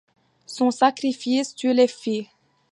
[0.47, 2.27] Son sacrifice tue les filles.